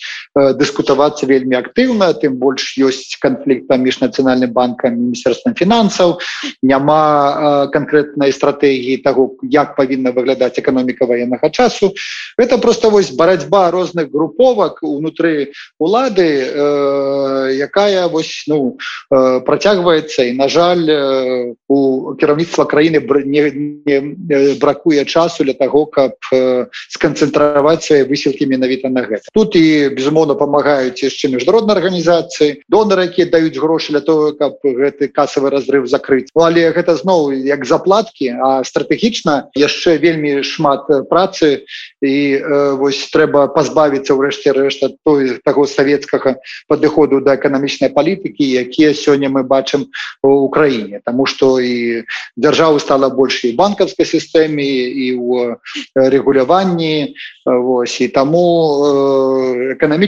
дыскутавацца 0.57 1.25
вельмі 1.25 1.57
актыўна 1.57 2.13
тым 2.21 2.37
больш 2.37 2.77
ёсць 2.77 3.17
канфлікт 3.21 3.67
паміж 3.67 3.99
нацыянальным 4.01 4.53
банкам 4.53 4.95
міністерствам 4.97 5.55
фінансаў 5.57 6.17
няма 6.61 7.69
канкрэтнай 7.73 8.31
стратэгіі 8.31 9.01
того 9.03 9.35
як 9.43 9.75
павінна 9.75 10.11
выглядаць 10.11 10.59
эканоміка 10.59 11.05
военнага 11.05 11.49
часу. 11.49 11.93
Это 12.37 12.57
просто 12.57 12.89
вось 12.89 13.11
барацьба 13.11 13.71
розных 13.71 14.11
груповак 14.11 14.83
унутры 14.83 15.53
улады 15.79 16.27
э, 16.27 17.53
якая 17.57 18.07
вось 18.07 18.43
ну 18.47 18.77
э, 19.11 19.39
працягваецца 19.41 20.23
і 20.23 20.33
на 20.33 20.47
жаль 20.47 20.85
э, 20.89 21.53
у 21.67 22.13
кіраўніцтва 22.15 22.65
краіны 22.65 23.01
не, 23.25 23.51
не 23.85 24.55
бракуе 24.59 25.05
часу 25.05 25.43
для 25.43 25.53
того 25.53 25.85
каб 25.85 26.13
э, 26.33 26.67
сканцэнтраваць 26.89 27.83
свае 27.83 28.03
высілкі 28.03 28.45
менавіта 28.45 28.89
на 28.89 29.01
гэта. 29.01 29.23
Тут 29.33 29.55
і 29.55 29.89
безумоўна 29.95 30.26
памагаюць 30.35 31.03
яшчэ 31.03 31.31
міжнароднай 31.35 31.75
арганізацыі 31.77 32.63
донары 32.69 33.11
якія 33.11 33.27
даюць 33.27 33.59
грошы 33.59 33.91
для 33.91 34.01
того 34.01 34.33
каб 34.33 34.59
гэты 34.63 35.07
касавы 35.07 35.49
разрыв 35.49 35.87
закрыць. 35.87 36.31
Ну, 36.35 36.43
але 36.47 36.71
гэта 36.71 36.95
зноў 36.95 37.31
як 37.33 37.65
заплаткі 37.65 38.33
а 38.39 38.63
стратэгічна 38.63 39.51
яшчэ 39.55 39.97
вельмі 39.97 40.43
шмат 40.43 40.87
працы. 41.09 41.67
І 42.01 42.15
э, 42.37 42.75
вось 42.77 43.09
трэба 43.11 43.51
пазбавіцца 43.51 44.15
ўрэшце 44.15 44.53
рэшт 44.53 44.77
рэшта 44.77 44.95
той 45.03 45.39
таго 45.43 45.65
савецкага 45.67 46.37
падыходу 46.67 47.21
да 47.21 47.35
эканамічнай 47.35 47.89
палітыкі 47.89 48.43
якія 48.43 48.93
сёння 48.93 49.29
мы 49.29 49.43
бачым 49.43 49.87
у 50.23 50.47
Украіне. 50.47 51.01
Таму 51.05 51.25
што 51.25 51.59
і 51.59 52.03
дзяржаву 52.37 52.79
стала 52.79 53.09
больш 53.09 53.43
і 53.45 53.55
банкаўскай 53.55 54.05
сістэме 54.05 54.63
і 54.63 55.07
ў 55.17 55.57
рэгуляванні. 55.95 57.15
Вось 57.45 58.01
і 58.01 58.07
таму 58.07 58.45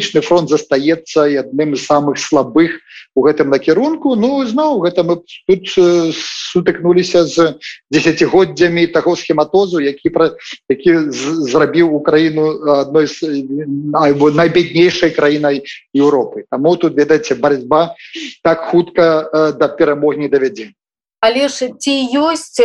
эканамічны 0.09 0.21
фронт 0.21 0.49
застаецца 0.49 1.29
адным 1.39 1.75
з 1.75 1.85
самых 1.85 2.17
слабых 2.17 2.81
у 3.15 3.21
гэтым 3.21 3.49
накірунку. 3.49 4.15
Ну 4.15 4.45
зноў 4.45 4.81
гэта 4.81 5.03
мы 5.03 5.21
тут 5.47 5.67
сутыкнуліся 5.69 7.25
з 7.25 7.57
десятгоддзямі 7.91 8.87
таго 8.87 9.15
схематозу 9.15 9.79
які 9.79 10.09
пра 10.09 10.31
які 10.69 11.11
зрабіў 11.11 11.93
Украіну 11.93 12.61
адной 12.65 13.07
з 13.07 13.45
найбеднейшай 13.93 15.11
краінай 15.11 15.63
Еўропы. 15.93 16.45
Таму 16.49 16.75
тут 16.75 16.95
ведаце 16.95 17.35
барацьба 17.35 17.95
так 18.43 18.69
хутка 18.71 19.53
да 19.59 19.67
перамог 19.67 20.17
не 20.17 20.29
давядзе. 20.29 20.73
Але 21.21 21.49
ж 21.49 21.67
ці 21.77 21.93
ёсць 22.15 22.63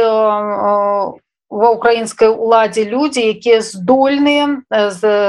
ва 1.54 1.70
украінскай 1.70 2.28
уладзе 2.28 2.82
людзі 2.82 3.22
якія 3.30 3.62
здольныя 3.62 4.66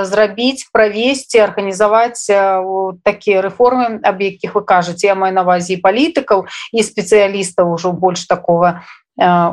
зрабіць 0.09 0.65
правесці 0.73 1.37
арганізаваць 1.45 2.25
такія 3.05 3.45
рэформы 3.45 4.01
аб 4.01 4.17
якіх 4.25 4.57
вы 4.57 4.65
кажаце. 4.65 5.05
Я 5.07 5.15
маю 5.15 5.37
навазе 5.37 5.77
палітыкаў 5.77 6.49
і 6.73 6.79
спецыялістаў 6.81 7.77
ужо 7.77 7.93
больш 7.93 8.25
такого 8.25 8.81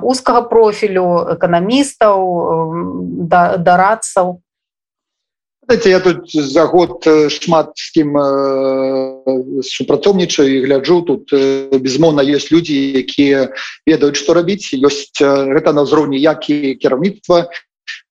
узкага 0.02 0.42
профілю 0.48 1.36
эканамістаў 1.36 2.16
дарадцаў 3.60 4.40
Знаете, 5.66 5.90
я 5.90 6.00
тут 6.00 6.30
за 6.32 6.66
год 6.66 7.06
шмат 7.30 7.70
з 7.78 7.90
кім 7.94 8.16
э, 8.18 9.62
супрацоўнічаю 9.62 10.50
і 10.50 10.64
гляджу 10.66 11.02
тут 11.06 11.32
э, 11.32 11.78
безмоўна 11.78 12.26
ёсць 12.26 12.50
людзі 12.50 12.74
якія 12.98 13.54
ведаюць 13.86 14.18
што 14.18 14.34
рабіць 14.34 14.74
ёсць 14.74 15.14
гэта 15.22 15.70
на 15.70 15.86
ўзроўні 15.86 16.18
як 16.18 16.50
і 16.50 16.74
кіраўніцтва 16.82 17.46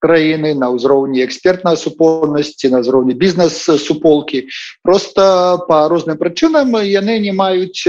краіны 0.01 0.53
на 0.57 0.73
ўзроўні 0.73 1.21
экспертнай 1.23 1.77
супольнасці 1.77 2.73
на 2.73 2.81
ўзроўні 2.81 3.13
бізнес-суполкі. 3.13 4.49
Просто 4.81 5.61
по 5.69 5.87
розным 5.87 6.17
прычынам 6.17 6.73
яны 6.81 7.19
не 7.21 7.31
маюць 7.31 7.85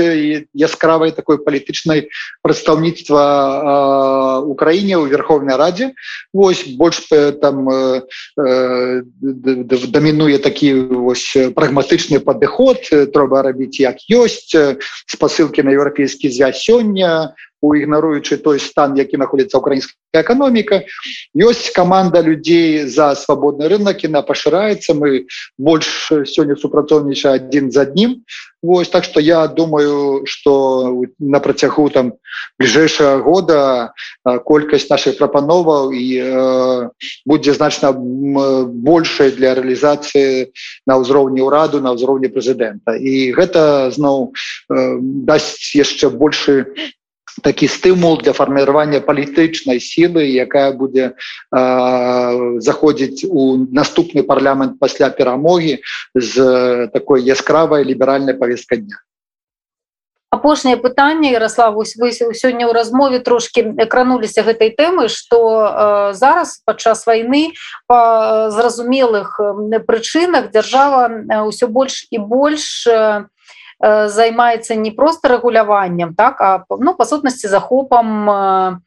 яскравай 0.53 1.17
такой 1.17 1.41
палітычнай 1.41 2.13
прадстаўніцтва 2.45 3.23
у 4.45 4.55
краіне 4.55 5.01
ў 5.01 5.09
верховнай 5.09 5.57
радзе. 5.57 5.97
Вось 6.33 6.69
больш 6.77 7.09
там 7.41 7.65
дамінуе 9.97 10.39
такі 10.39 10.75
вось 10.93 11.33
прагматычны 11.57 12.21
падыход 12.21 12.85
трэба 12.89 13.43
рабіць 13.49 13.81
як 13.81 13.97
ёсць 14.13 14.53
спасылкі 15.09 15.65
на 15.65 15.73
еўрапейскі 15.73 16.29
звязь 16.29 16.61
сёння 16.61 17.33
у 17.63 17.75
ігнаруючы 17.75 18.37
той 18.37 18.59
стан 18.59 18.97
які 18.99 19.17
находится 19.17 19.59
украінская 19.59 20.23
экономіка 20.23 20.83
ёсць 21.35 21.71
команда 21.73 22.21
людзей 22.21 22.87
за 22.87 23.15
свабодны 23.15 23.69
рынок 23.71 24.03
на 24.11 24.23
пашыраецца 24.23 24.95
мы 24.95 25.27
больш 25.59 26.13
сёння 26.27 26.59
супрацоўніча 26.59 27.39
адзін 27.39 27.71
за 27.71 27.87
аднім 27.89 28.23
Вось 28.63 28.89
так 28.89 29.05
что 29.05 29.21
я 29.21 29.49
думаю 29.49 30.25
что 30.25 31.03
на 31.19 31.41
працягу 31.41 31.89
там 31.91 32.13
бліжэйшага 32.59 33.19
года 33.19 33.59
колькасць 34.47 34.89
наших 34.91 35.19
прапановаў 35.19 35.91
і 35.91 36.07
э, 36.23 36.91
будзе 37.27 37.55
значна 37.59 37.91
большай 37.93 39.35
для 39.35 39.59
рэалізацыі 39.59 40.55
на 40.87 40.95
ўзроўні 41.03 41.43
ўраду 41.43 41.83
на 41.83 41.91
ўзроўні 41.99 42.31
прэзідэнта 42.31 42.95
і 43.03 43.35
гэта 43.35 43.91
зноў 43.91 44.31
э, 44.31 44.99
дасць 45.27 45.75
яшчэ 45.75 46.15
большы 46.15 46.71
такі 47.43 47.69
стымул 47.69 48.21
для 48.21 48.33
фарміравання 48.33 49.01
палітычнай 49.01 49.81
сілы 49.81 50.27
якая 50.29 50.73
будзе 50.73 51.13
э, 51.13 52.61
заходзіць 52.61 53.25
у 53.25 53.57
наступны 53.73 54.23
парламент 54.23 54.79
пасля 54.79 55.09
перамогі 55.09 55.81
з 56.15 56.89
такой 56.93 57.25
яскравай 57.25 57.85
ліберальнай 57.85 58.35
повестка 58.35 58.77
дня. 58.77 59.01
Апошняе 60.33 60.77
пытанне 60.77 61.33
Ярослав 61.33 61.77
вы 61.77 61.85
сёння 61.85 62.65
ў 62.69 62.73
размове 62.73 63.21
трошки 63.21 63.65
крануліся 63.89 64.43
гэтай 64.43 64.73
тэмы 64.77 65.09
что 65.09 65.39
э, 65.39 66.15
зараз 66.15 66.61
падчас 66.65 67.07
войны 67.07 67.53
по 67.87 68.51
зразумелых 68.51 69.41
прычынах 69.87 70.53
дзяржава 70.53 71.09
ўсё 71.49 71.67
больш 71.69 72.09
і 72.11 72.19
больш 72.19 72.87
не 72.87 72.93
Э, 72.93 73.25
займаецца 73.83 74.75
не 74.75 74.91
просто 74.91 75.29
рэгуляваннем 75.29 76.15
так 76.15 76.41
а 76.41 76.65
ну 76.71 76.95
па 76.95 77.05
сутнасці 77.05 77.49
захопам 77.49 78.79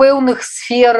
пэўных 0.00 0.40
сфер 0.40 0.96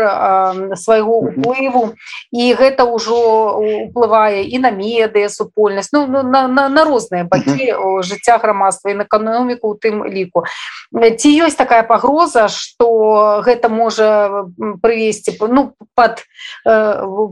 свайго 0.77 1.17
уплыву 1.25 1.95
і 2.31 2.53
гэта 2.55 2.85
ўжо 2.85 3.57
уплывае 3.89 4.45
і 4.45 4.59
на 4.61 4.71
медыя 4.71 5.29
супольнасць 5.33 5.93
ну, 5.93 6.07
ну 6.07 6.23
на, 6.23 6.47
на, 6.49 6.69
на 6.69 6.85
розныя 6.85 7.25
бакі 7.25 7.73
жыцця 8.05 8.37
грамадства 8.39 8.91
і 8.91 9.01
на 9.01 9.09
эканоміку 9.09 9.73
у 9.73 9.79
тым 9.81 10.05
ліку. 10.05 10.45
Ці 10.93 11.29
ёсць 11.41 11.57
такая 11.57 11.83
пагроза 11.83 12.49
что 12.53 13.41
гэта 13.41 13.73
можа 13.73 14.45
прывесці 14.83 15.41
ну 15.49 15.73
под 15.97 16.21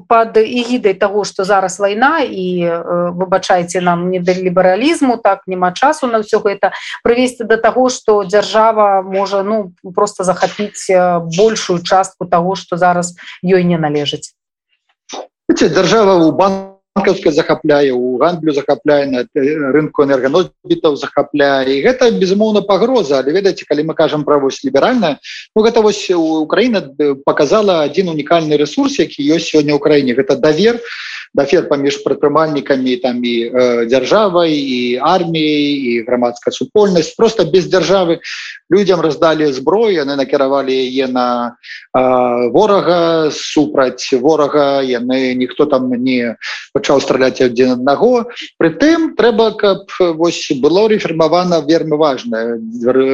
под 0.08 0.36
эгідай 0.36 0.94
того 0.94 1.24
что 1.24 1.44
зараз 1.44 1.76
вайна 1.76 2.24
і 2.24 2.64
выбачайце 3.12 3.84
нам 3.84 4.08
не 4.08 4.20
да 4.20 4.32
лібералізму 4.32 5.20
так 5.20 5.44
не 5.46 5.57
няма 5.58 5.74
часу 5.74 6.06
на 6.06 6.22
ўсё 6.22 6.38
гэта 6.38 6.70
прывесці 7.02 7.42
до 7.42 7.58
того 7.58 7.90
что 7.90 8.22
дзяржава 8.22 9.02
можа 9.02 9.42
ну 9.42 9.74
просто 9.82 10.22
захапіць 10.22 10.86
большую 11.26 11.82
частку 11.82 12.30
того 12.30 12.54
что 12.54 12.78
зараз 12.78 13.18
ёй 13.42 13.66
не 13.66 13.76
належыць. 13.76 14.30
Дзяржава 15.50 16.14
у 16.22 16.30
банк 16.30 16.78
банкаўская 16.98 17.32
захапляе 17.32 17.92
у 17.92 18.16
гандлю 18.18 18.52
захапляе 18.52 19.06
на 19.06 19.24
рынку 19.72 20.02
энерганосбітаў 20.02 20.96
захапляе. 20.96 21.78
І 21.78 21.82
гэта 21.86 22.10
безумоўна 22.10 22.62
пагроза. 22.62 23.18
Але 23.18 23.32
ведаеце 23.32 23.64
калі 23.68 23.90
мы 23.90 23.94
кажам 23.94 24.24
пра 24.24 24.38
вось 24.38 24.62
ліберальная 24.64 25.18
ну 25.54 25.62
гэта 25.62 25.82
вось 25.82 26.10
Украіна 26.10 26.82
показала 27.24 27.82
один 27.82 28.08
унікальны 28.08 28.56
ресурс 28.56 28.98
які 28.98 29.22
ёсць 29.22 29.54
сёння 29.54 29.74
ў 29.74 29.78
краіне. 29.78 30.14
Гэта 30.14 30.36
давер 30.36 30.80
дафер 31.34 31.68
паміж 31.68 32.02
прадпрымальнікамі 32.02 32.96
там 32.96 33.20
і 33.22 33.36
э, 33.46 33.86
дзяржавай 33.86 34.52
і 34.52 34.80
арміяй 34.98 35.68
і 35.76 35.92
грамадская 36.08 36.52
супольнасць. 36.52 37.14
Просто 37.14 37.44
без 37.44 37.68
дзяржавы 37.68 38.20
людям 38.70 39.00
раздалі 39.00 39.52
зброю 39.52 39.92
яны 39.92 40.16
накіравалі 40.16 40.72
яе 40.72 41.06
на 41.06 41.56
э, 41.94 42.00
ворага 42.50 43.30
супраць 43.30 44.10
ворага 44.12 44.82
яны 44.82 45.34
ніхто 45.34 45.66
там 45.66 45.90
не 45.92 46.36
пачаў 46.72 47.00
страляць 47.00 47.40
адзін 47.40 47.78
аднаго. 47.78 48.26
Прытым 48.58 49.14
трэба 49.14 49.52
каб 49.60 49.86
вось 50.16 50.50
было 50.58 50.88
рэфермавана 50.88 51.60
вельмі 51.60 51.96
важная 51.96 52.58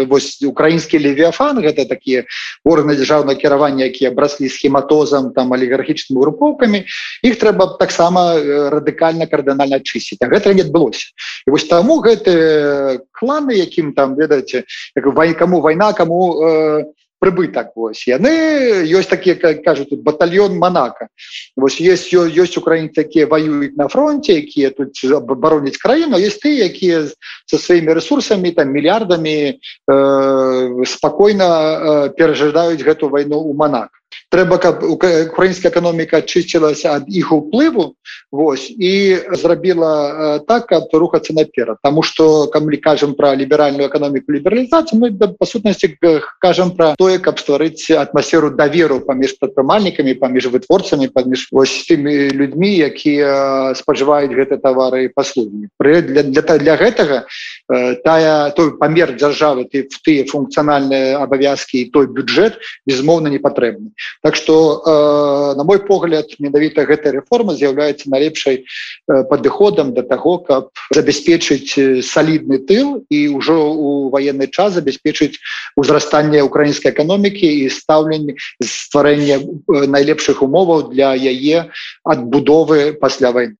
вось 0.08 0.38
украінскі 0.42 0.98
левіафан 0.98 1.60
гэта 1.60 1.84
такія 1.84 2.24
органы 2.64 2.96
дзяржаўна 2.96 3.34
кіравання 3.34 3.90
якія 3.90 4.10
браслі 4.10 4.48
схематозам 4.48 5.32
там 5.34 5.52
алігархічнымі 5.52 6.20
групоўкамі 6.22 6.84
іх 7.22 7.34
трэба 7.38 7.76
таксама 7.78 8.03
таксама 8.04 8.36
э, 8.36 8.68
радыкальна 8.68 9.26
кардынальна 9.26 9.80
чысціць 9.80 10.20
а 10.20 10.28
гэта 10.28 10.52
не 10.54 10.62
адбылося 10.62 11.08
і 11.46 11.50
вось 11.50 11.64
таму 11.68 12.00
гэты 12.04 13.00
кланы 13.12 13.56
якім 13.56 13.94
там 13.94 14.14
ведаеце 14.16 14.64
як 14.96 15.06
вай 15.14 15.34
кому 15.34 15.60
вайна 15.60 15.92
кому 15.92 16.36
э, 16.36 16.84
прыбытак. 17.24 17.72
Вось 17.74 18.04
яны 18.06 18.84
ёсць 18.84 19.08
такія 19.08 19.36
кажуць 19.64 19.88
тут 19.88 20.02
батальон 20.04 20.58
манака 20.58 21.08
вось 21.56 21.80
есть 21.80 22.12
ёсць 22.12 22.58
украінцы 22.60 23.00
такія 23.00 23.26
воююць 23.26 23.76
на 23.76 23.88
фронте 23.88 24.36
якія 24.36 24.70
тут 24.70 24.92
абароніць 25.00 25.80
краіну 25.80 26.20
есть 26.20 26.44
ты 26.44 26.52
якія 26.60 27.08
со 27.46 27.56
сваімі 27.56 27.96
ресурсамі 27.96 28.52
там 28.52 28.68
мільярдамі 28.68 29.56
э, 29.56 30.84
спакойна 30.84 31.48
э, 31.48 32.10
перажадаюць 32.12 32.84
гэту 32.84 33.08
вайну 33.08 33.40
у 33.40 33.54
манака 33.54 34.03
трэба 34.30 34.58
каб 34.58 34.82
украінская 34.84 35.70
эканоміка 35.70 36.22
чысцілася 36.22 36.98
ад 36.98 37.08
іх 37.08 37.32
уплыву 37.32 37.94
Вось 38.34 38.70
і 38.70 39.18
зрабіла 39.38 40.40
так 40.48 40.66
каб 40.66 40.90
рухацца 40.92 41.34
наперад 41.34 41.78
Таму 41.82 42.02
что 42.02 42.46
кам 42.48 42.64
мы 42.66 42.76
кажам 42.76 43.14
про 43.14 43.34
ліберальную 43.34 43.88
эканоміку 43.88 44.32
лібералізацыю 44.32 45.00
мы 45.00 45.12
па 45.14 45.46
сутнасці 45.46 45.96
кажам 46.40 46.74
про 46.76 46.94
тое 46.98 47.18
каб 47.18 47.38
стварыць 47.38 47.90
атмасферу 47.90 48.50
даверу 48.50 49.00
паміж 49.00 49.38
прадпрымальнікамі 49.38 50.14
паміж 50.14 50.50
вытворцамі 50.50 51.08
паміж 51.14 51.48
вось 51.52 51.86
тымі 51.86 52.34
людзьмі 52.34 52.70
якія 52.90 53.74
спажываюць 53.78 54.34
гэты 54.34 54.58
товары 54.58 55.04
і 55.06 55.12
паслугі 55.14 55.68
пры 55.78 56.02
для, 56.02 56.22
для, 56.22 56.42
для 56.42 56.74
гэтага 56.76 57.24
тая 58.04 58.50
той 58.50 58.76
памер 58.78 59.14
дзяржавы 59.14 59.64
ты 59.70 59.86
в 59.86 59.96
тыя 60.02 60.26
функцыянальныя 60.26 61.22
абавязкі 61.22 61.80
і 61.80 61.90
той 61.94 62.06
бюджет 62.06 62.58
безмоўна 62.86 63.28
не 63.28 63.38
патрэбны 63.38 63.94
Так 64.22 64.36
что 64.36 64.82
э, 64.84 65.56
на 65.56 65.64
мой 65.64 65.78
погляд 65.78 66.26
менавіта 66.38 66.84
гэтая 66.84 67.12
реформа 67.12 67.54
з'яўляецца 67.54 68.10
найлепшай 68.10 68.64
э, 68.64 69.24
падыходам 69.24 69.94
до 69.94 70.02
таго 70.02 70.38
каб 70.38 70.70
забяспечыць 70.90 71.78
э, 71.78 72.02
салідны 72.02 72.58
тыл 72.58 73.04
і 73.08 73.18
ўжо 73.36 73.58
у 73.72 74.08
военный 74.10 74.48
час 74.48 74.74
забяспечыць 74.74 75.40
узрастанне 75.76 76.42
украінскай 76.42 76.92
эканомікі 76.92 77.46
і 77.46 77.68
стаўленне 77.68 78.36
стварэння 78.62 79.40
э, 79.40 79.86
найлепшых 79.86 80.42
умоваў 80.42 80.90
для 80.92 81.14
яе 81.14 81.70
адбудовы 82.04 82.94
пасля 82.94 83.32
войны 83.32 83.56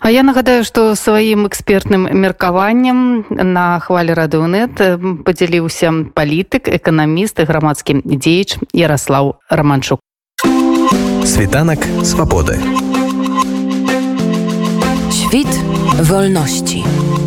А 0.00 0.10
я 0.10 0.22
нагадаю 0.22 0.64
што 0.64 0.94
сваім 0.94 1.46
экспертным 1.46 2.08
меркаваннем 2.10 3.26
на 3.30 3.78
хвалі 3.80 4.14
радыонет 4.14 4.78
падзяліўся 5.24 5.92
палітык 6.14 6.68
эканаміст 6.68 7.40
і 7.40 7.48
грамадскі 7.48 8.00
дзеяч 8.04 8.58
Ярослаў 8.72 9.40
романчук. 9.50 10.00
Світанак 11.26 11.82
свабоды 12.04 12.60
вольнасці 15.96 16.84
у 16.84 17.25